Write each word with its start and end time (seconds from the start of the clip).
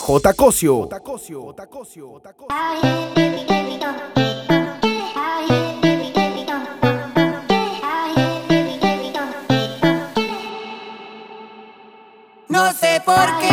J. 0.00 0.32
Cosio. 0.34 0.88
No 12.48 12.72
sé 12.72 13.02
por 13.04 13.38
qué. 13.40 13.49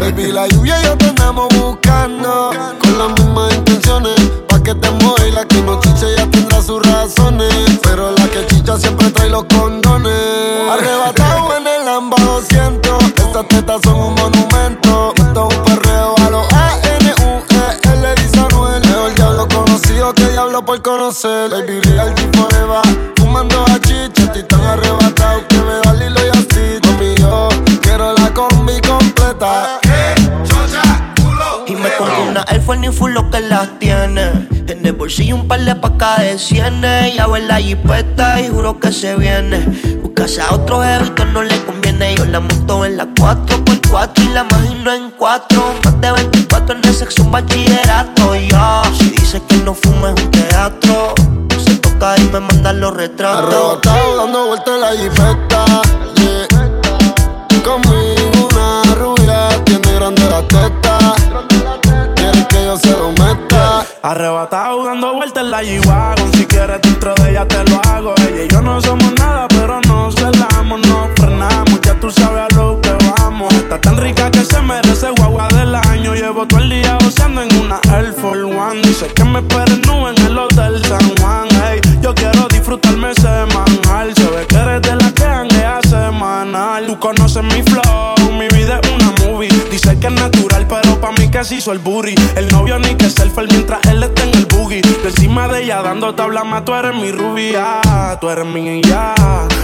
Baby, 0.00 0.32
la 0.32 0.46
lluvia 0.48 0.80
y 0.80 0.84
yo 0.84 0.96
te 0.96 1.06
andamos 1.06 1.48
buscando. 1.56 2.50
Con 2.80 2.98
las 2.98 3.08
mismas 3.20 3.54
intenciones. 3.54 4.14
Pa' 4.48 4.62
que 4.62 4.74
te 4.74 4.90
mueva 4.90 5.24
la 5.32 5.44
que 5.44 5.60
no 5.62 5.80
chiche 5.80 6.14
ya 6.16 6.26
tendrá 6.30 6.62
sus 6.62 6.82
razones. 6.86 7.52
Pero 7.82 8.12
la 8.12 8.26
que 8.28 8.46
chicha 8.46 8.76
siempre 8.78 9.10
trae 9.10 9.30
los 9.30 9.44
condones. 9.44 10.12
Arrebatado 10.70 11.56
en 11.56 11.66
el 11.66 11.88
AMBA 11.88 12.16
200. 12.22 13.04
Estas 13.16 13.48
tetas 13.48 13.80
son 13.82 13.94
un 13.94 14.14
monumento. 14.14 15.12
Esto 15.16 15.48
es 15.50 15.56
un 15.56 15.64
perreo 15.64 16.14
a 16.18 16.30
los 16.30 16.52
A-N-U-E-L. 16.52 18.14
Dice 18.16 18.40
Anuel. 18.40 18.80
Mejor 18.86 19.14
diablo 19.14 19.48
conocido 19.48 20.14
que 20.14 20.28
diablo 20.28 20.64
por 20.64 20.80
conocer. 20.82 21.50
Baby, 21.50 21.80
real 21.80 22.14
forever. 22.34 23.12
Fumando 23.16 23.64
a 23.64 23.80
chicha. 23.80 24.22
Estoy 24.24 24.42
tan 24.44 24.60
arrebatado 24.64 25.46
que 25.48 25.56
me 25.56 25.74
da 25.74 25.83
me 31.84 31.96
compro 31.96 32.24
una 32.24 32.44
Air 32.48 32.62
Force 32.62 32.92
full 32.92 33.12
lo 33.12 33.30
que 33.30 33.40
las 33.40 33.78
tiene. 33.78 34.48
En 34.66 34.86
el 34.86 34.92
bolsillo 34.92 35.34
un 35.36 35.46
par 35.46 35.60
de 35.60 35.74
pacas 35.74 36.20
de 36.20 36.38
cienes. 36.38 37.14
Ya 37.14 37.26
en 37.36 37.48
la 37.48 37.56
jipeta 37.56 38.40
y 38.40 38.48
juro 38.48 38.80
que 38.80 38.90
se 38.90 39.14
viene. 39.16 39.58
Buscase 40.02 40.40
a 40.40 40.54
otro 40.54 40.80
que 41.14 41.24
no 41.26 41.42
le 41.42 41.56
conviene. 41.64 42.14
Yo 42.14 42.24
la 42.24 42.40
monto 42.40 42.84
en 42.86 42.96
la 42.96 43.06
4x4 43.06 44.10
y 44.16 44.28
la 44.28 44.46
imagino 44.50 44.92
en 44.94 45.10
4. 45.10 45.74
Más 45.84 46.00
de 46.00 46.12
24 46.12 46.76
en 46.76 46.84
el 46.88 46.94
sexo, 46.94 47.22
un 47.22 47.32
bachillerato. 47.32 48.34
Ya, 48.34 48.82
si 48.98 49.10
dice 49.10 49.42
que 49.46 49.56
no 49.58 49.74
fuma 49.74 50.14
es 50.16 50.22
un 50.22 50.30
teatro. 50.30 51.14
Se 51.62 51.76
toca 51.76 52.16
y 52.18 52.24
me 52.32 52.40
manda 52.40 52.72
los 52.72 52.94
retratos. 52.94 53.54
Arrebatado 53.54 54.16
dando 54.16 54.46
vueltas 54.46 54.80
la 54.80 54.90
jipeta. 54.92 55.64
Yeah. 56.16 56.48
Conmigo 57.62 58.48
una 58.50 58.94
rubia 58.94 59.64
tiene 59.64 59.94
grande 59.94 60.22
la 60.30 60.42
teta. 60.48 60.83
Se 62.76 62.90
lo. 62.90 63.14
Arrebatado 64.02 64.84
dando 64.84 65.14
vueltas 65.14 65.44
en 65.44 65.50
la 65.52 65.62
G-Wagon 65.62 66.32
Si 66.34 66.44
quieres 66.44 66.80
dentro 66.82 67.14
de 67.14 67.30
ella 67.30 67.46
te 67.46 67.62
lo 67.70 67.80
hago. 67.84 68.14
Ella 68.16 68.44
y 68.44 68.48
yo 68.48 68.60
no 68.62 68.80
somos 68.80 69.12
nada 69.12 69.46
pero 69.48 69.80
no 69.82 70.10
celamos 70.10 70.80
No 70.88 71.08
frenamos, 71.14 71.80
ya 71.82 71.94
tú 72.00 72.10
sabes 72.10 72.42
a 72.42 72.54
lo 72.56 72.80
que 72.80 72.90
vamos. 73.16 73.54
Está 73.54 73.80
tan 73.80 73.96
rica 73.96 74.28
que 74.30 74.44
se 74.44 74.60
merece 74.60 75.08
guagua 75.10 75.46
del 75.48 75.74
año. 75.74 76.14
Llevo 76.14 76.46
todo 76.48 76.60
el 76.60 76.70
día 76.70 76.98
goceando 77.00 77.42
en 77.42 77.56
una 77.60 77.80
Air 77.96 78.12
Force 78.12 78.42
One. 78.42 78.82
Dice 78.82 79.06
que 79.06 79.24
me 79.24 79.38
esperen 79.38 79.80
en 80.08 80.26
el 80.26 80.36
hotel 80.36 80.84
San 80.84 81.16
Juan. 81.16 81.48
Yo 82.02 82.12
quiero 82.14 82.48
disfrutarme 82.48 83.14
semanal 83.14 83.63
se 91.44 91.56
hizo 91.56 91.72
el 91.72 91.78
booty 91.78 92.14
El 92.36 92.48
novio 92.48 92.78
ni 92.78 92.94
que 92.94 93.10
selfie 93.10 93.46
mientras 93.50 93.84
él 93.86 94.02
está 94.02 94.22
en 94.24 94.34
el 94.34 94.46
boogie. 94.46 94.80
De 94.80 95.08
encima 95.08 95.46
de 95.48 95.64
ella 95.64 95.82
dando 95.82 96.14
tabla 96.14 96.42
más, 96.42 96.64
tú 96.64 96.74
eres 96.74 96.94
mi 96.94 97.12
rubia, 97.12 97.80
tú 98.20 98.30
eres 98.30 98.46
mi 98.46 98.80
ya. 98.82 99.14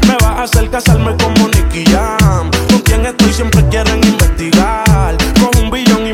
Me 0.06 0.14
vas 0.14 0.24
a 0.24 0.42
hacer 0.42 0.69
casarme 0.70 1.16
como 1.16 1.48
Nicky 1.48 1.84
Jam. 1.90 2.50
Con 2.69 2.80
quien 2.80 3.06
estoy 3.06 3.32
siempre 3.32 3.66
quieren 3.69 4.02
investigar. 4.04 5.16
Con 5.40 5.64
un 5.64 5.70
billón 5.70 6.06
y 6.06 6.12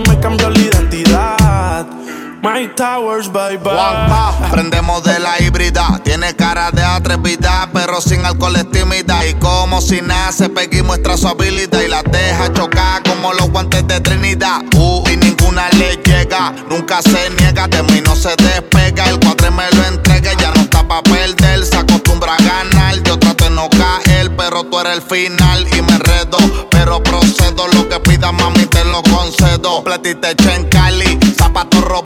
My 2.47 2.69
Towers, 2.77 3.27
bye 3.33 3.57
bye. 3.57 4.51
Prendemos 4.53 5.03
de 5.03 5.19
la 5.19 5.43
híbrida. 5.43 6.01
Tiene 6.05 6.37
cara 6.37 6.71
de 6.71 6.81
atrevida, 6.81 7.69
pero 7.73 8.01
sin 8.01 8.25
alcohol 8.25 8.55
es 8.55 8.71
tímida. 8.71 9.27
Y 9.27 9.34
como 9.34 9.81
si 9.81 10.01
nace, 10.01 10.49
Peggy 10.49 10.81
muestra 10.83 11.17
su 11.17 11.27
habilidad 11.27 11.81
y 11.81 11.89
la 11.89 12.05
deja 12.05 12.53
chocar 12.53 13.03
como 13.03 13.33
los 13.33 13.51
guantes 13.51 13.85
de 13.89 14.01
Trinidad. 14.01 14.62
Uh, 14.77 15.03
y 15.11 15.17
ninguna 15.17 15.69
le 15.71 15.97
llega, 15.97 16.55
nunca 16.71 17.03
se 17.03 17.31
niega, 17.31 17.67
de 17.67 17.83
mí 17.83 18.01
no 18.05 18.15
se 18.15 18.29
despega. 18.37 19.11
El 19.11 19.19
cuadre 19.19 19.51
me 19.51 19.69
lo 19.73 19.85
entrega, 19.85 20.33
ya 20.35 20.53
no 20.53 20.61
está 20.61 20.87
pa' 20.87 21.03
perder. 21.03 21.67
Se 21.67 21.77
acostumbra 21.77 22.35
a 22.35 22.43
ganar, 22.45 23.03
yo 23.03 23.19
trato 23.19 23.43
de 23.43 23.51
no 23.51 23.69
caer, 23.71 24.31
pero 24.37 24.62
tú 24.62 24.79
eres 24.79 24.93
el 24.93 25.03
final 25.03 25.67
y 25.77 25.83
me 25.83 25.95
enredo. 25.95 26.39
Pero 26.71 27.03
procedo, 27.03 27.67
lo 27.73 27.89
que 27.89 27.99
pida 27.99 28.31
mami 28.31 28.67
te 28.67 28.85
lo 28.85 29.03
concedo. 29.03 29.83
Platita 29.83 30.31
en 30.31 30.69
Cali, 30.69 31.19
zapato 31.37 31.81
Roberto 31.81 32.06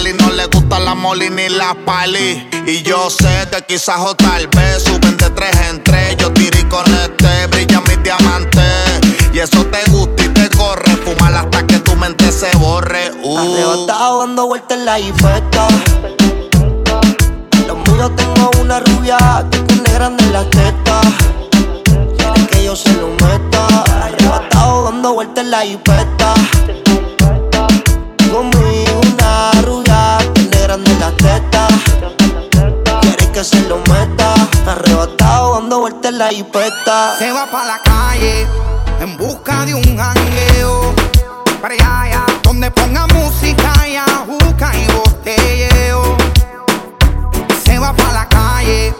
Capali. 0.00 0.12
No 0.14 0.30
le 0.30 0.46
gusta 0.46 0.78
la 0.78 0.94
moli 0.94 1.30
ni 1.30 1.48
la 1.48 1.74
pali. 1.84 2.48
Y 2.66 2.82
yo 2.82 3.10
sé 3.10 3.48
que 3.50 3.62
quizás 3.66 4.00
o 4.00 4.14
tal 4.14 4.46
vez 4.48 4.82
suben 4.82 5.16
de 5.16 5.30
tres 5.30 5.56
en 5.68 5.82
tres. 5.82 6.16
Yo 6.16 6.32
tiré 6.32 6.66
con 6.68 6.84
este, 6.86 7.46
brilla 7.48 7.80
mi 7.82 7.96
diamante. 8.02 8.62
Y 9.32 9.38
eso 9.38 9.64
te 9.66 9.90
gusta 9.90 10.24
y 10.24 10.28
te 10.28 10.48
corre. 10.56 10.96
Fumar 11.04 11.34
hasta 11.34 11.66
que 11.66 11.78
tu 11.80 11.94
mente 11.96 12.32
se 12.32 12.54
borre. 12.56 13.12
Uh. 13.22 13.38
Arrebatado 13.38 14.20
dando 14.20 14.46
vueltas 14.46 14.78
en 14.78 14.84
la 14.84 14.96
jipeta. 14.96 15.68
Los 17.66 17.76
míos 17.88 18.10
tengo 18.16 18.50
una 18.60 18.80
rubia 18.80 19.46
que 19.50 19.58
tiene 19.58 19.92
grande 19.92 20.24
en 20.24 20.32
la 20.32 20.44
teta. 20.50 21.00
Quiere 22.16 22.46
que 22.50 22.64
yo 22.64 22.74
se 22.74 22.92
lo 22.94 23.08
meta. 23.08 23.66
Arrebatado 24.02 24.84
dando 24.84 25.14
vueltas 25.14 25.44
en 25.44 25.50
la 25.50 25.60
jipeta. 25.60 26.34
Dando 35.70 35.82
vueltas 35.82 36.10
en 36.10 36.18
la 36.18 36.28
jipeta. 36.30 37.16
Se 37.16 37.30
va 37.30 37.46
pa' 37.46 37.64
la 37.64 37.78
calle 37.78 38.44
en 39.00 39.16
busca 39.16 39.64
de 39.64 39.74
un 39.74 39.96
jangueo. 39.96 40.94
Para 41.62 41.74
allá, 41.74 42.26
donde 42.42 42.70
ponga 42.72 43.06
música 43.06 43.72
y 43.86 43.94
ajuca 43.94 44.72
y 44.74 44.86
botelleo. 44.92 46.16
Se 47.64 47.78
va 47.78 47.92
pa' 47.92 48.12
la 48.12 48.28
calle 48.28 48.92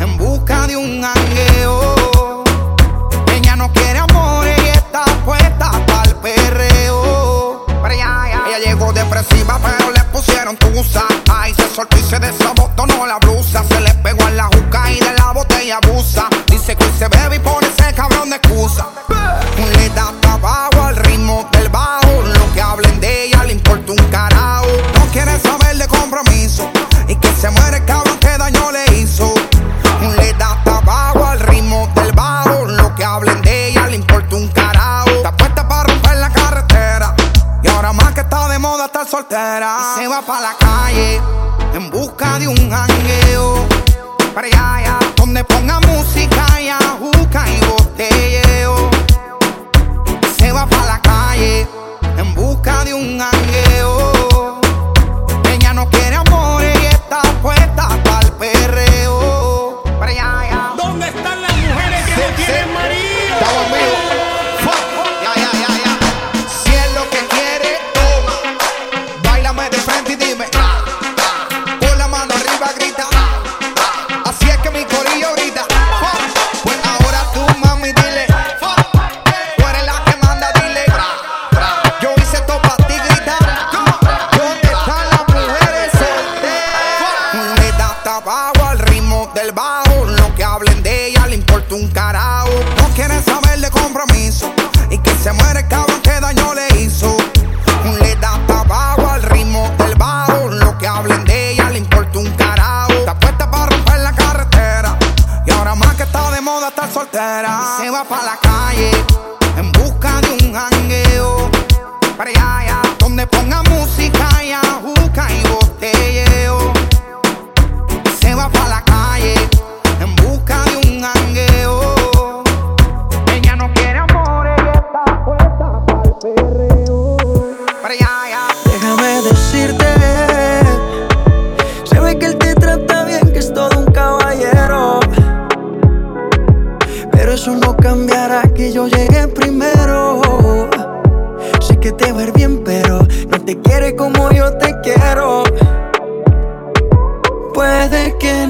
en 0.00 0.16
busca 0.16 0.66
de 0.66 0.76
un 0.76 1.00
jangueo. 1.00 2.42
Ella 3.32 3.54
no 3.54 3.72
quiere 3.72 4.00
amor 4.00 4.48
y 4.48 4.68
está 4.68 5.04
puesta 5.24 5.70
pa'l 5.86 6.16
perreo. 6.16 7.66
Para 7.80 7.94
allá. 7.94 8.42
Ella 8.48 8.58
llegó 8.66 8.92
depresiva, 8.92 9.60
pero 9.62 9.92
le 9.92 10.02
pusieron 10.04 10.56
tusa. 10.56 11.04
Ay, 11.30 11.54
se 11.54 11.72
soltó 11.72 11.96
y 11.96 12.02
se 12.02 12.18
desabotonó 12.18 13.06
la 13.06 13.20
que 16.78 16.90
se 16.98 17.08
bebe 17.08 17.36
y 17.36 17.38
pone 17.38 17.66
ese 17.68 17.92
cabrón 17.94 18.30
de 18.30 18.36
excusa. 18.36 18.86
Un 19.58 19.72
Le 19.72 19.88
da 19.90 20.12
trabajo 20.20 20.82
al 20.82 20.96
ritmo 20.96 21.48
del 21.52 21.68
bajo. 21.68 22.22
Lo 22.22 22.52
que 22.54 22.60
hablen 22.60 23.00
de 23.00 23.24
ella 23.24 23.44
le 23.44 23.52
importa 23.52 23.92
un 23.92 24.04
carajo. 24.10 24.66
No 24.98 25.06
quiere 25.12 25.38
saber 25.40 25.76
de 25.76 25.88
compromiso. 25.88 26.70
Y 27.08 27.16
que 27.16 27.28
se 27.34 27.50
muere 27.50 27.78
el 27.78 27.84
cabrón 27.84 28.18
que 28.18 28.36
daño 28.38 28.70
le 28.72 28.96
hizo. 28.96 29.32
Un 30.00 30.16
Le 30.16 30.32
da 30.34 30.60
trabajo 30.64 31.24
al 31.26 31.40
ritmo 31.40 31.88
del 31.94 32.12
bajo. 32.12 32.64
Lo 32.66 32.94
que 32.94 33.04
hablen 33.04 33.40
de 33.42 33.68
ella 33.68 33.86
le 33.88 33.96
importa 33.96 34.36
un 34.36 34.48
carajo. 34.48 35.10
Está 35.10 35.36
puesta 35.36 35.68
para 35.68 35.84
romper 35.84 36.16
la 36.16 36.30
carretera. 36.30 37.14
Y 37.62 37.68
ahora 37.68 37.92
más 37.92 38.12
que 38.12 38.20
está 38.20 38.48
de 38.48 38.58
moda 38.58 38.86
estar 38.86 39.06
soltera. 39.06 39.94
Se 39.96 40.06
va 40.06 40.22
para 40.22 40.40
la 40.40 40.56
calle 40.58 41.20
en 41.74 41.90
busca 41.90 42.38
de 42.38 42.48
un 42.48 42.70
jangueo. 42.70 43.66
Para 44.34 44.46
allá, 44.48 44.98
donde 45.16 45.42
pongan 45.44 45.85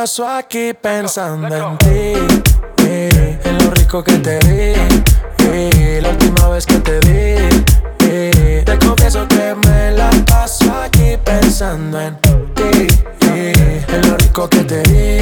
paso 0.00 0.26
aquí 0.26 0.72
pensando 0.72 1.54
en 1.54 1.76
ti. 1.76 2.14
Eh, 2.86 3.38
en 3.44 3.58
lo 3.58 3.70
rico 3.72 4.02
que 4.02 4.16
te 4.16 4.38
di. 4.38 4.72
Eh, 5.44 5.98
la 6.00 6.08
última 6.08 6.48
vez 6.48 6.64
que 6.64 6.78
te 6.78 6.98
vi. 7.00 7.36
Eh, 8.08 8.62
te 8.64 8.78
confieso 8.78 9.28
que 9.28 9.54
me 9.66 9.90
la 9.90 10.08
paso 10.24 10.72
aquí 10.74 11.18
pensando 11.22 12.00
en 12.00 12.16
ti. 12.54 12.86
Eh, 13.28 13.84
en 13.88 14.10
lo 14.10 14.16
rico 14.16 14.48
que 14.48 14.64
te 14.64 14.82
di. 14.84 15.20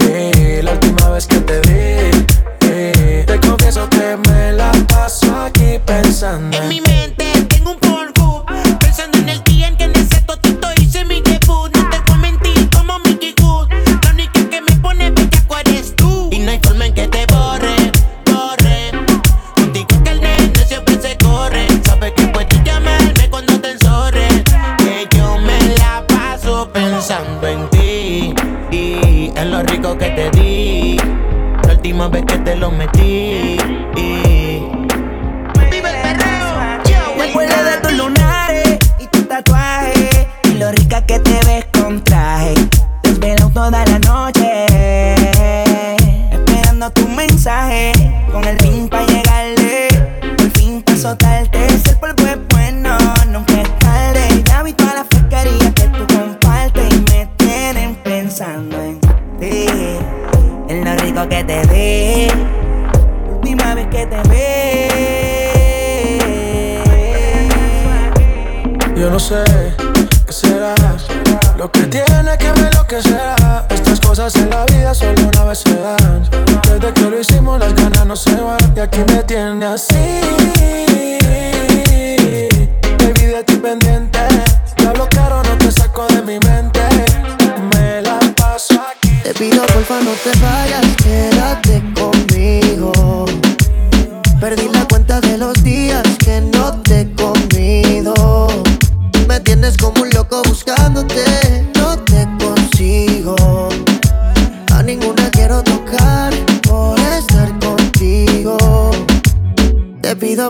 Eh, 0.00 0.62
la 0.64 0.72
última 0.72 1.10
vez 1.10 1.24
que 1.28 1.38
te 1.38 1.60
vi. 1.68 2.10
Te 3.24 3.38
confieso 3.38 3.88
que 3.88 4.16
me 4.28 4.50
la 4.50 4.72
paso 4.88 5.32
aquí 5.36 5.78
pensando 5.86 6.56
en 6.56 6.68
mi 6.68 6.80
mente. 6.80 7.07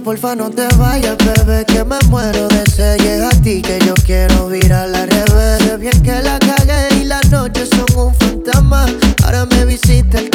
Porfa 0.00 0.35
no 0.35 0.50
te 0.50 0.67
vayas, 0.76 1.17
bebé, 1.19 1.65
que 1.65 1.84
me 1.84 1.99
muero 2.08 2.49
de 2.49 2.65
sed. 2.71 2.99
Llega 2.99 3.28
a 3.28 3.43
ti 3.43 3.63
que 3.63 3.78
yo 3.84 3.95
quiero 4.06 4.49
virar 4.49 4.89
la 4.89 5.06
revés. 5.06 5.58
Sé 5.61 5.76
bien 5.76 6.02
que 6.02 6.23
la 6.23 6.39
cagué 6.39 6.89
y 7.00 7.04
las 7.04 7.30
noches 7.30 7.69
son 7.71 8.06
un 8.06 8.15
fantasma. 8.15 8.87
Ahora 9.25 9.47
me 9.47 9.65
visita 9.65 10.19
el 10.19 10.30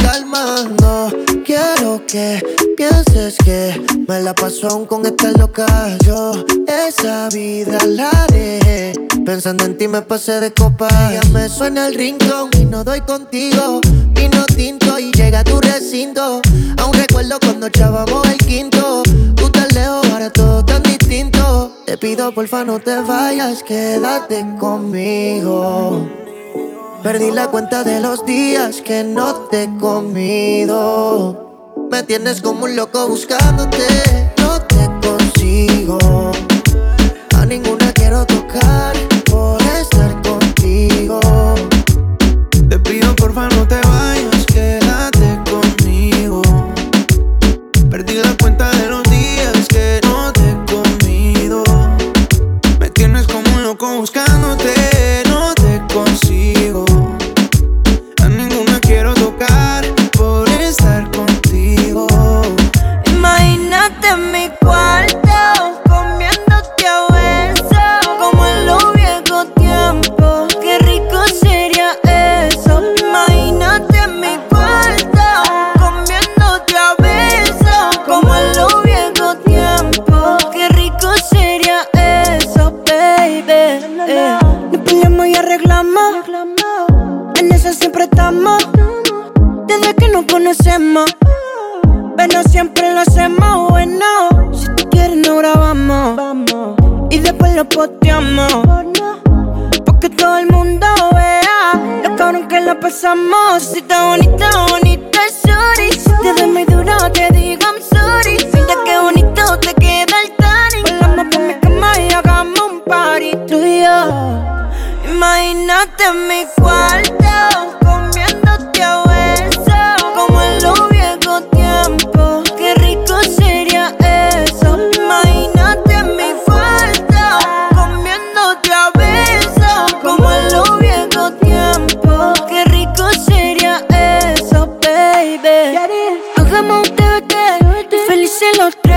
pienses 2.78 3.38
que 3.43 3.82
me 4.08 4.21
la 4.21 4.36
paso 4.36 4.67
aún 4.67 4.86
con 4.86 5.06
esta 5.06 5.32
loca. 5.32 5.65
Yo 6.06 6.45
esa 6.67 7.28
vida 7.30 7.80
la 7.88 8.28
dejé. 8.32 8.93
Pensando 9.26 9.65
en 9.65 9.78
ti 9.78 9.88
me 9.88 10.02
pasé 10.02 10.39
de 10.39 10.54
copa. 10.54 10.88
Ya 11.12 11.21
me 11.32 11.49
suena 11.49 11.88
el 11.88 11.95
rincón 11.95 12.52
y 12.60 12.65
no 12.65 12.84
doy 12.84 13.02
contigo. 13.02 13.82
Vino 14.13 14.45
tinto 14.56 14.99
y 14.99 15.12
llega 15.12 15.39
a 15.39 15.43
tu 15.43 15.60
recinto. 15.60 16.41
Aún 16.78 16.93
recuerdo 16.93 17.39
cuando 17.39 17.67
echábamos 17.67 18.28
el 18.28 18.38
quinto. 18.38 19.02
Tú 19.36 19.49
tan 19.49 19.67
lejos, 19.73 20.08
ahora 20.12 20.30
todo 20.30 20.63
tan 20.63 20.84
distinto. 20.84 21.71
Te 21.86 21.97
pido 21.97 22.32
porfa 22.34 22.63
no 22.63 22.80
te 22.80 22.95
vayas, 22.99 23.63
quédate 23.63 24.45
conmigo. 24.60 26.08
Perdí 27.02 27.32
la 27.32 27.47
cuenta 27.47 27.84
de 27.84 27.99
los 27.99 28.23
días 28.26 28.82
que 28.82 29.04
no 29.04 29.47
te 29.49 29.63
he 29.63 29.78
comido. 29.78 31.53
Me 31.91 32.03
tienes 32.03 32.41
como 32.41 32.65
un 32.65 32.75
loco 32.75 33.07
buscándote, 33.07 33.86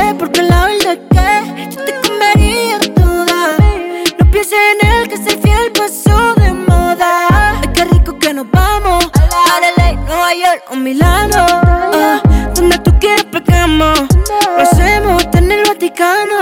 tres 0.06 0.14
porque 0.18 0.42
la 0.42 0.66
verdad 0.66 0.98
que 1.10 1.68
yo 1.70 1.84
te 1.84 2.08
comería 2.08 2.78
toda. 2.94 3.56
No 4.18 4.30
pienses 4.30 4.58
en 4.72 4.88
él 4.88 5.08
que 5.08 5.16
ser 5.16 5.38
fiel 5.40 5.72
pasó 5.72 6.34
de 6.34 6.52
moda. 6.52 7.28
Ay, 7.30 7.68
qué 7.74 7.84
rico 7.84 8.18
que 8.18 8.32
nos 8.32 8.50
vamos 8.50 9.04
a 9.32 9.60
LA, 9.76 9.92
Nueva 9.92 10.34
York 10.34 10.64
o 10.70 10.76
Milano. 10.76 11.46
Ah, 11.94 12.20
donde 12.54 12.78
tú 12.78 12.92
quieras 12.98 13.24
pegamos. 13.24 13.98
Lo 14.56 14.62
hacemos 14.62 15.24
hasta 15.24 15.38
en 15.38 15.52
el 15.52 15.64
Vaticano. 15.66 16.36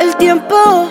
El 0.00 0.16
tiempo 0.16 0.90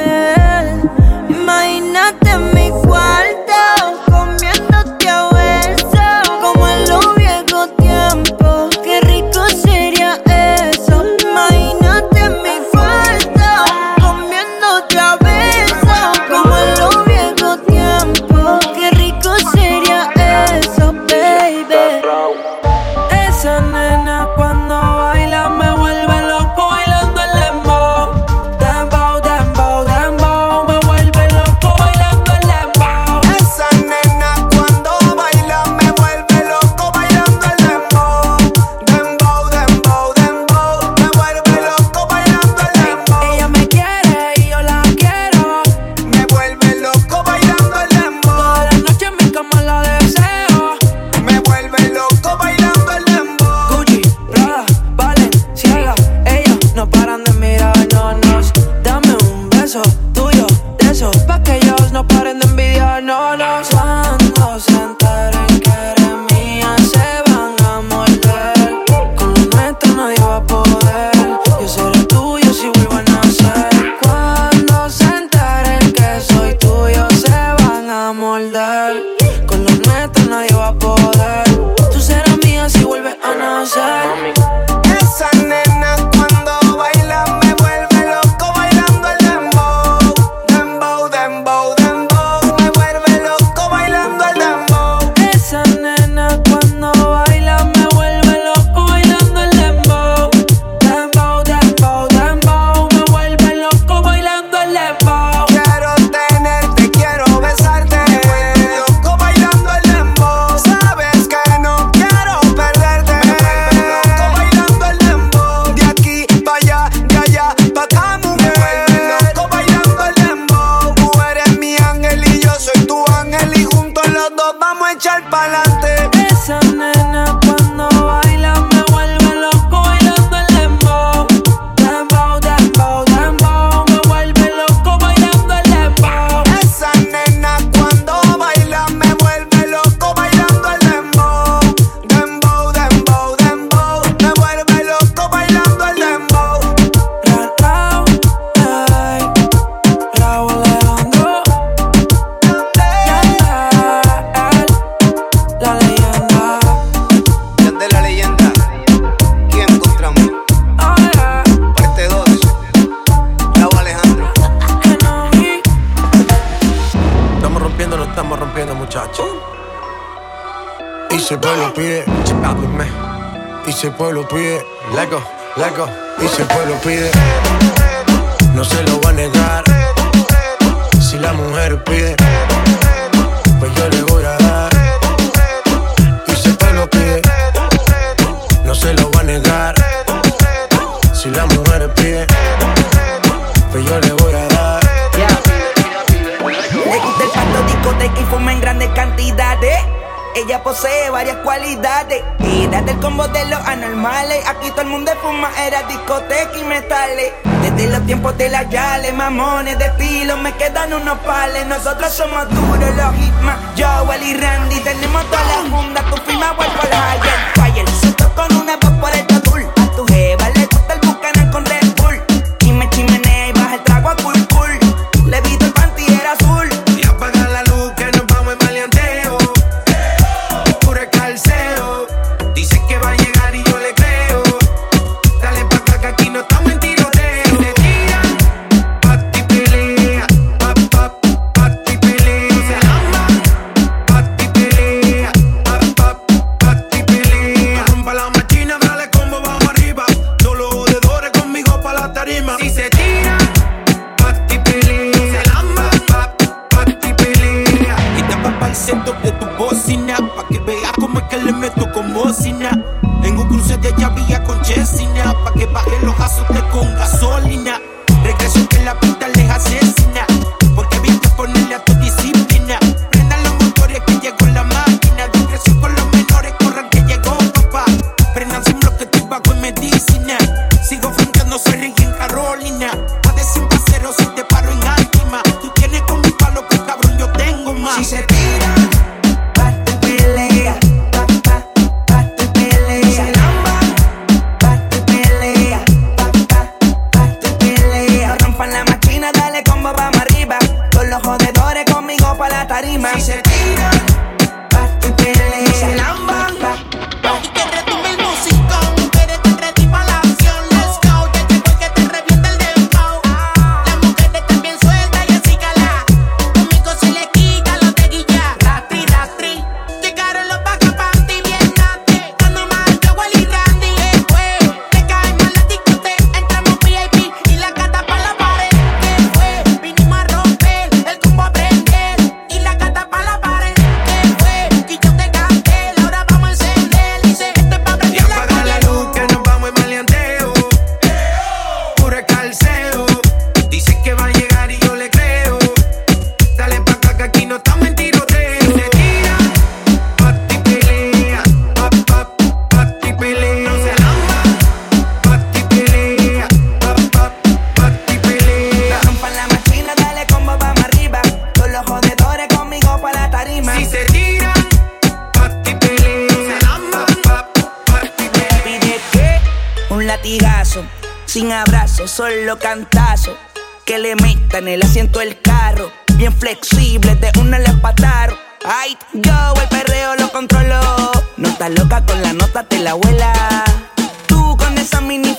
jodedores 301.23 301.85
conmigo 301.85 302.35
para 302.37 302.59
la 302.59 302.67
tarima. 302.67 303.13
Si 303.15 303.21
se 303.21 303.41
tiran, 303.41 304.10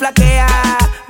flaquea. 0.03 0.49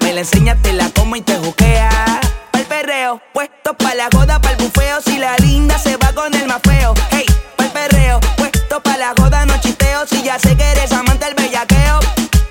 Me 0.01 0.13
la 0.13 0.21
enseña, 0.21 0.55
te 0.57 0.75
la 0.75 0.91
como 0.91 1.17
y 1.17 1.23
te 1.23 1.39
juquea. 1.39 2.21
Pa'l 2.51 2.67
perreo, 2.67 3.23
puesto 3.33 3.75
pa' 3.75 3.95
la 3.95 4.09
goda, 4.11 4.39
pa'l 4.39 4.57
bufeo. 4.57 5.01
Si 5.01 5.17
la 5.17 5.35
linda 5.39 5.79
se 5.79 5.97
va 5.97 6.13
con 6.13 6.35
el 6.35 6.47
más 6.47 6.61
feo. 6.63 6.93
Hey, 7.11 7.25
pa'l 7.57 7.71
perreo, 7.71 8.21
puesto 8.37 8.83
pa' 8.83 8.99
la 8.99 9.15
goda, 9.15 9.47
no 9.47 9.57
chisteo. 9.61 10.07
Si 10.07 10.23
ya 10.23 10.39
sé 10.39 10.57
que 10.59 10.65
eres 10.73 10.93
amante 10.93 11.25
del 11.25 11.35
bellaqueo. 11.35 12.01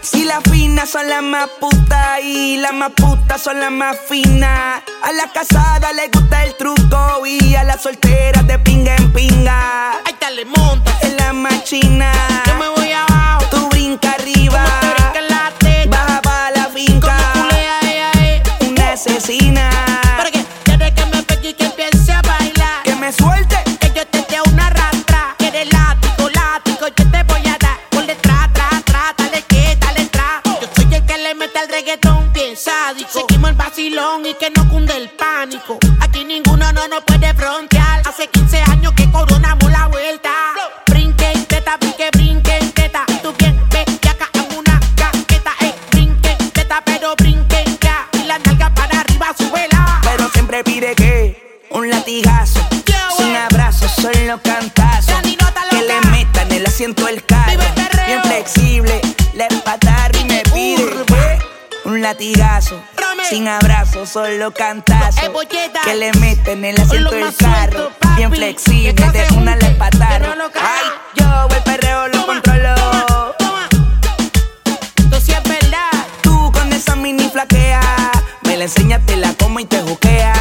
Si 0.02 0.26
las 0.26 0.42
finas 0.50 0.90
son 0.90 1.08
las 1.08 1.22
más 1.22 1.48
putas 1.60 2.20
y 2.24 2.58
las 2.58 2.74
más 2.74 2.92
putas 2.96 3.40
son 3.40 3.60
las 3.60 3.72
más 3.72 3.96
finas. 4.10 4.82
A 5.04 5.12
las 5.12 5.28
casadas 5.32 5.94
les 5.94 6.10
gusta 6.10 6.44
el 6.44 6.56
truco 6.56 7.24
y 7.28 7.54
a 7.54 7.64
las 7.64 7.84
solteras 7.84 8.48
de 8.48 8.58
pinga 8.58 8.96
en 8.96 9.14
pinga. 9.14 9.92
Ahí 9.92 10.14
está, 10.14 10.32
le 10.32 10.46
monta. 10.46 10.92
Es 11.04 11.14
la 11.20 11.34
más 11.34 11.64
china. 11.66 12.12
Yo 12.48 12.56
me 12.56 12.68
voy 12.70 12.92
abajo. 12.94 13.46
Tú 13.52 13.70
brinca 13.70 14.14
arriba. 14.14 14.81
y 34.02 34.34
que 34.34 34.50
no 34.50 34.68
cunde 34.68 34.98
el 34.98 35.10
pánico. 35.10 35.78
Aquí 36.00 36.26
ninguno 36.26 36.74
no 36.74 36.88
nos 36.88 37.04
puede 37.04 37.32
frontear. 37.36 38.02
Hace 38.08 38.28
15 38.28 38.64
años 38.72 38.94
que 38.94 39.10
coronamos 39.12 39.72
la 39.72 39.86
vuelta. 39.90 40.32
Brinque 40.88 41.32
teta, 41.48 41.78
brinque, 41.78 42.10
brinque 42.12 42.58
y 42.62 42.70
teta. 42.70 43.06
Tú 43.22 43.32
bien, 43.38 43.64
ve, 43.70 43.86
ya 44.02 44.12
acá 44.12 44.28
en 44.34 44.58
una 44.58 44.80
caqueta. 44.96 45.52
Ey, 45.60 45.76
brinque 45.92 46.36
y 46.40 46.46
teta, 46.46 46.82
pero 46.84 47.16
brinque 47.16 47.64
ya. 47.80 48.08
Y 48.14 48.24
la 48.24 48.40
nalga 48.40 48.74
para 48.74 49.02
arriba, 49.02 49.36
suela. 49.38 50.02
Pero 50.04 50.30
siempre 50.30 50.64
pide 50.64 50.96
que 50.96 51.68
un 51.70 51.88
latigazo. 51.88 52.60
Yeah, 52.88 53.08
sin 53.16 53.36
abrazo, 53.36 53.88
solo 53.88 54.42
cantazo. 54.42 55.14
Que 55.70 55.82
le 55.84 56.02
metan 56.10 56.52
el 56.52 56.66
asiento 56.66 57.08
el 57.08 57.24
carro. 57.24 57.62
Bien 58.08 58.24
flexible, 58.24 59.00
le 59.36 59.48
patar 59.64 60.16
y 60.16 60.26
me 60.26 60.42
pide 60.52 61.40
un 61.86 62.02
latigazo. 62.02 62.82
Sin 63.30 63.48
abrazo, 63.48 64.06
solo 64.06 64.52
cantazo. 64.52 65.22
No 65.32 65.40
que 65.84 65.96
le 65.96 66.12
meten 66.14 66.66
el 66.66 66.80
asiento 66.80 67.12
del 67.12 67.36
carro. 67.36 67.92
Bien 68.16 68.32
flexible, 68.32 68.94
de 68.94 69.28
una 69.36 69.56
la 69.56 69.68
espataron. 69.68 70.38
Ay, 70.56 70.86
yo 71.16 71.48
el 71.56 71.64
perreo 71.64 72.08
lo 72.08 72.12
toma, 72.12 72.26
controlo. 72.26 73.36
Tú 75.10 75.18
sí 75.24 75.32
es 75.32 75.44
verdad. 75.44 75.92
Tú 76.22 76.52
con 76.52 76.72
esa 76.74 76.96
mini 76.96 77.30
flaquea. 77.30 77.82
Me 78.44 78.58
la 78.58 78.66
enseñas, 78.66 79.06
te 79.06 79.16
la 79.16 79.34
como 79.34 79.60
y 79.60 79.66
te 79.66 79.82
juquea 79.82 80.41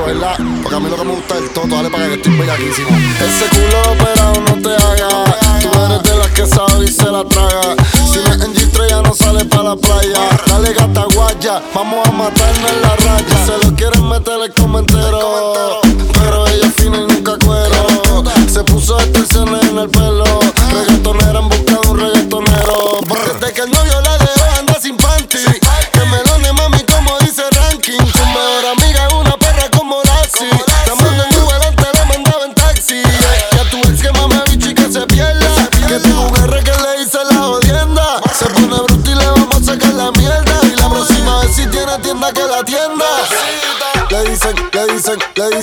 ¿verdad? 0.00 0.36
Porque 0.62 0.76
a 0.76 0.80
mí 0.80 0.88
lo 0.88 0.96
que 0.96 1.04
me 1.04 1.14
gusta 1.14 1.34
es 1.36 1.42
el 1.42 1.70
dale 1.70 1.90
para 1.90 2.08
que 2.08 2.14
estoy 2.14 2.36
bellaquísimo. 2.36 2.88
Ese 2.88 3.48
culo 3.50 3.92
operado 3.92 4.40
no 4.40 4.62
te 4.62 4.74
haga. 4.74 5.24
Tú 5.60 5.68
eres 5.84 6.02
de 6.02 6.16
las 6.16 6.28
que 6.28 6.46
sabe 6.46 6.84
y 6.84 6.88
se 6.88 7.04
la 7.04 7.24
traga. 7.24 7.76
Si 8.10 8.18
no 8.18 8.32
es 8.32 8.42
en 8.42 8.54
G3 8.54 8.88
ya 8.88 9.02
no 9.02 9.14
sale 9.14 9.44
para 9.44 9.62
la 9.62 9.76
playa. 9.76 10.20
Dale 10.46 10.72
gata 10.72 11.04
guaya, 11.14 11.62
vamos 11.74 12.08
a 12.08 12.12
matarnos 12.12 12.70
en 12.70 12.82
la 12.82 12.96
raya. 12.96 13.46
Se 13.46 13.66
lo 13.66 13.76
quieren 13.76 14.08
meter 14.08 14.40
el 14.42 14.54
comentero. 14.54 15.80
Pero 16.14 16.46
ella 16.48 16.66
es 16.66 16.74
fina 16.74 16.98
y 16.98 17.12
nunca 17.12 17.36
cuero. 17.44 18.24
Se 18.50 18.64
puso 18.64 18.98
extensiones 18.98 19.62
en 19.64 19.78
el 19.78 19.90
pelo. 19.90 20.24
Reggaetonera 20.72 21.38
han 21.38 21.48
buscado 21.48 21.90
un 21.90 22.00
reggaetonero. 22.00 23.00
Desde 23.40 23.52
que 23.52 23.60
el 23.60 23.70
novio 23.70 24.00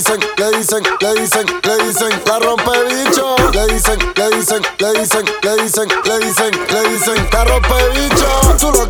dicen, 0.00 0.20
le 0.38 0.50
dicen, 0.56 0.82
le 1.00 1.14
dicen, 1.14 1.46
le 1.62 1.84
dicen, 1.84 2.10
la 2.26 2.38
rompe 2.38 2.72
bicho. 2.88 3.36
Le 3.52 3.66
dicen, 3.66 3.98
le 4.16 4.30
dicen, 4.30 4.62
le 4.78 4.92
dicen, 4.94 5.24
le 5.42 5.62
dicen, 5.62 5.88
le 6.04 6.18
dicen, 6.20 6.50
le 6.72 6.88
dicen, 6.88 7.28
la 7.32 7.44
rompe 7.44 7.76
bicho. 7.94 8.89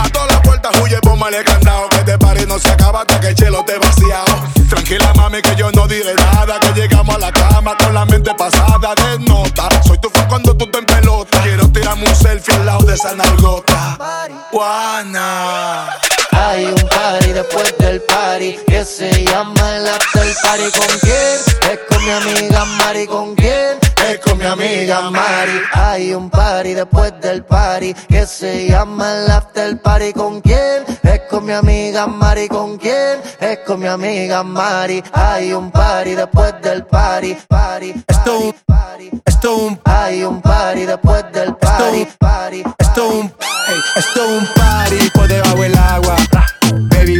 A 0.00 0.08
todas 0.08 0.32
las 0.32 0.40
puertas 0.40 0.72
huye, 0.80 0.98
póngale 1.00 1.44
candado. 1.44 1.88
Que 1.90 1.96
este 1.96 2.18
party 2.18 2.46
no 2.46 2.58
se 2.58 2.70
acaba 2.70 3.00
hasta 3.00 3.20
que 3.20 3.28
el 3.28 3.34
chelo 3.34 3.64
te 3.64 3.78
vaciado. 3.78 4.48
Tranquila, 4.68 5.12
mami, 5.14 5.42
que 5.42 5.54
yo 5.56 5.70
no 5.72 5.86
diré 5.86 6.14
nada. 6.14 6.58
Que 6.60 6.72
llegamos 6.72 7.14
a 7.14 7.18
la 7.18 7.32
cama 7.32 7.76
con 7.76 7.92
la 7.92 8.04
mente 8.06 8.32
pasada 8.34 8.94
de 8.94 9.18
nota. 9.20 9.68
Soy 9.86 9.98
tu 9.98 10.08
fan 10.08 10.26
cuando 10.28 10.56
tú 10.56 10.66
te 10.70 10.78
en 10.78 10.86
pelota. 10.86 11.42
Quiero 11.42 11.68
tirarme 11.70 12.08
un 12.08 12.14
selfie 12.14 12.54
al 12.54 12.66
lado 12.66 12.86
de 12.86 12.94
esa 12.94 13.14
nalgota. 13.14 13.98
Juana. 14.50 15.98
Hay 16.32 16.64
un 16.64 16.88
party 17.30 17.32
después 17.32 17.78
del 17.78 18.00
party 18.02 18.58
que 18.66 18.84
se 18.84 19.24
llama 19.24 19.76
el 19.76 19.86
after 19.86 20.26
party. 20.42 20.70
¿Con 20.78 20.98
quién? 21.00 21.72
Es 21.72 21.78
con 21.88 22.04
mi 22.04 22.10
amiga 22.10 22.64
Mari. 22.64 23.06
¿Con 23.06 23.34
quién? 23.34 23.78
Es 24.08 24.18
con 24.18 24.38
mi 24.38 24.44
amiga 24.44 25.10
Mari. 25.10 25.60
Hay 25.72 26.14
un 26.14 26.30
party 26.30 26.74
después 26.74 27.12
del 27.20 27.44
party 27.44 27.94
que 28.08 28.26
se 28.26 28.68
llama 28.68 29.12
el 29.12 29.30
after 29.30 29.80
party. 29.80 30.12
¿Con 30.12 30.40
quién? 30.40 30.84
Es 31.02 31.20
con 31.30 31.44
mi 31.44 31.52
amiga 31.52 32.06
Mari. 32.06 32.48
¿Con 32.48 32.78
quién? 32.78 33.20
Es 33.40 33.58
con 33.66 33.80
mi 33.80 33.86
amiga 33.86 34.42
Mari. 34.42 35.02
Hay 35.12 35.52
un 35.52 35.70
party 35.70 36.14
después 36.14 36.54
del 36.62 36.84
party. 36.86 37.36
Party. 37.48 37.94
Esto 38.08 38.38
un, 38.38 38.54
esto 39.24 39.56
un, 39.56 39.80
Hay 39.84 40.24
un 40.24 40.40
party 40.40 40.86
después 40.86 41.24
del 41.32 41.54
party. 41.56 42.08
Party. 42.18 42.64
esto 42.78 43.08
un, 43.08 43.26
ey, 43.26 43.80
esto 43.96 44.26
un 44.26 44.46
party 44.54 45.10
por 45.10 45.28
debajo 45.28 45.62
del 45.62 45.78
agua. 45.78 46.16
Baby, 46.72 47.19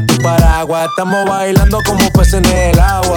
Tu 0.00 0.16
paraguas. 0.22 0.88
Estamos 0.88 1.28
bailando 1.28 1.78
como 1.86 2.10
peces 2.12 2.34
en 2.34 2.46
el 2.46 2.80
agua. 2.80 3.16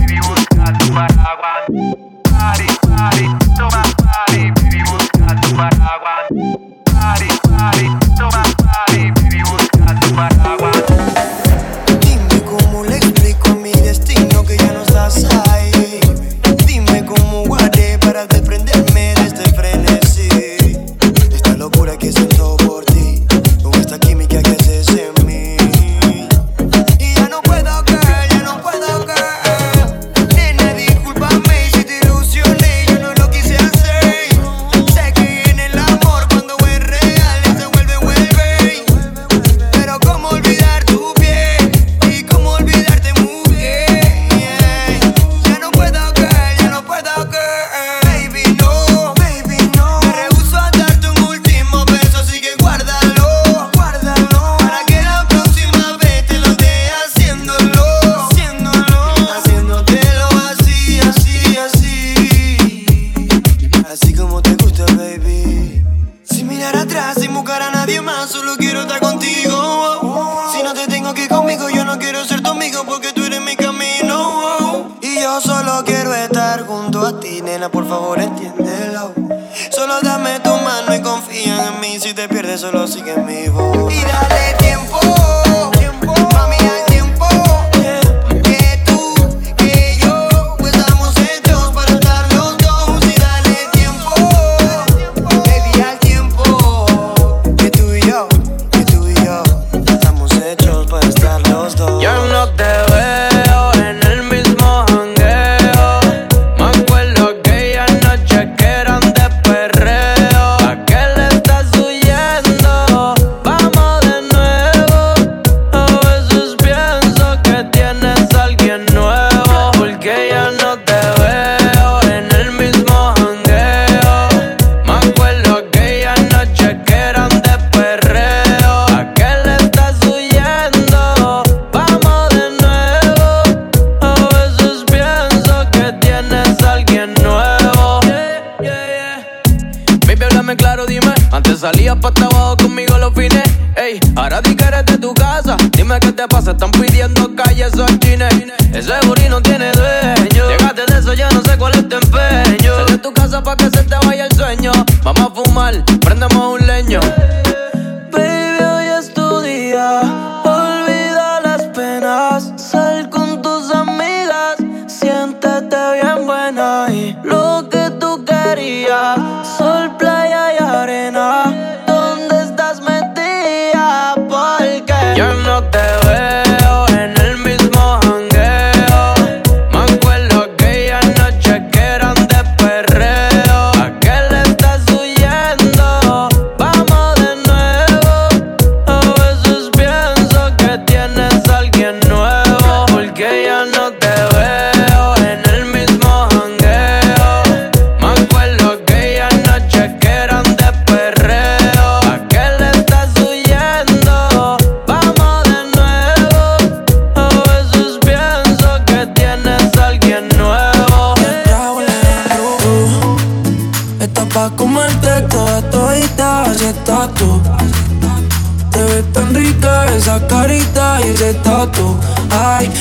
paraguas. 1.07 1.65
Pare, 2.29 2.65
pare, 2.81 3.25
toma, 3.55 3.83
pare, 4.03 4.51
vivimos 4.61 5.07
gato 5.17 5.55
paraguas. 5.55 6.20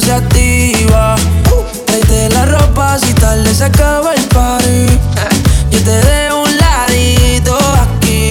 se 0.00 0.12
activa. 0.12 1.14
Tráete 1.86 2.30
la 2.30 2.46
ropa 2.46 2.98
si 2.98 3.12
tarde 3.14 3.54
se 3.54 3.64
acaba 3.64 4.14
el 4.14 4.24
party. 4.28 4.86
Yo 5.70 5.78
te 5.84 5.90
dejo 5.90 6.42
un 6.42 6.56
ladito 6.56 7.58
aquí 7.82 8.30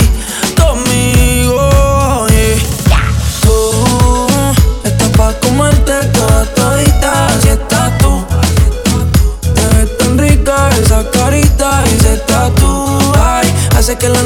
conmigo. 0.57 2.27
Yeah. 2.29 3.03
Tú 3.41 4.27
estás 4.83 5.09
pa' 5.09 5.33
comerte 5.41 5.93
toda 6.13 6.45
todita. 6.55 7.29
Si 7.41 7.49
estás 7.49 7.97
tú, 7.99 8.25
te 9.53 9.75
ves 9.75 9.97
tan 9.97 10.17
rica 10.17 10.69
esa 10.81 11.03
carita 11.11 11.83
y 11.85 11.95
ese 11.99 12.17
tatu. 12.17 13.13
Ay, 13.15 13.53
hace 13.77 13.97
que 13.97 14.09
la 14.09 14.23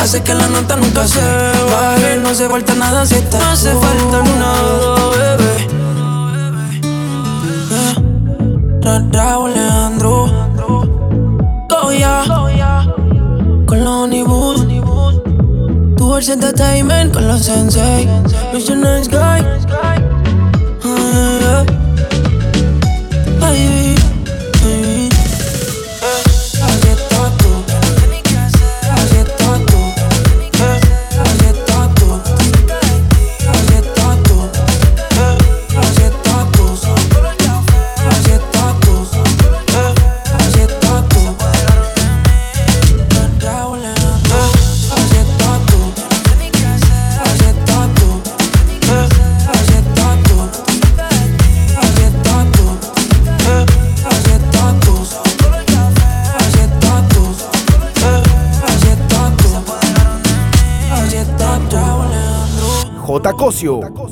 Hace 0.00 0.22
que 0.22 0.34
la 0.34 0.48
nota 0.48 0.76
nunca 0.76 1.06
se 1.06 1.20
baje. 1.20 2.16
No 2.22 2.34
se 2.34 2.48
falta 2.48 2.74
nada 2.74 3.04
si 3.04 3.16
está 3.16 3.38
No 3.38 3.50
hace 3.50 3.70
falta 3.72 4.22
nada, 4.38 5.10
bebé. 5.10 5.68
Eh. 7.70 7.94
Ra 8.80 9.04
Raúl 9.12 9.52
Leandro. 9.52 10.26
Goya 11.68 12.24
Con 13.66 13.84
los 13.84 14.04
Onibus. 14.04 14.66
Tu 15.96 16.10
versión 16.10 16.40
de 16.40 16.52
Taimen 16.54 17.10
con 17.10 17.28
los 17.28 17.42
Sensei. 17.42 18.08
Missionary 18.54 19.04
Sky 19.04 19.89
así 63.50 63.66
estatus. 63.66 63.80
J. 63.80 63.90
Cosio. 63.90 64.09